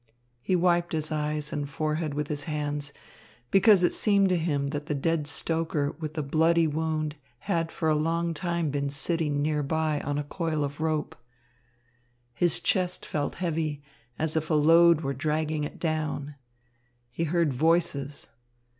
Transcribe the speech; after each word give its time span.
He 0.41 0.55
wiped 0.55 0.93
his 0.93 1.11
eyes 1.11 1.53
and 1.53 1.69
forehead 1.69 2.15
with 2.15 2.27
his 2.27 2.45
hands, 2.45 2.91
because 3.51 3.83
it 3.83 3.93
seemed 3.93 4.29
to 4.29 4.35
him 4.35 4.69
that 4.69 4.87
the 4.87 4.95
dead 4.95 5.27
stoker 5.27 5.91
with 5.99 6.15
the 6.15 6.23
bloody 6.23 6.65
wound 6.65 7.17
had 7.41 7.71
for 7.71 7.87
a 7.87 7.93
long 7.93 8.33
time 8.33 8.71
been 8.71 8.89
sitting 8.89 9.43
nearby 9.43 9.99
on 9.99 10.17
a 10.17 10.23
coil 10.23 10.63
of 10.63 10.81
rope. 10.81 11.15
His 12.33 12.59
chest 12.59 13.05
felt 13.05 13.35
heavy, 13.35 13.83
as 14.17 14.35
if 14.35 14.49
a 14.49 14.55
load 14.55 15.01
were 15.01 15.13
dragging 15.13 15.65
it 15.65 15.77
down. 15.79 16.33
He 17.11 17.25
heard 17.25 17.53
voices. 17.53 18.29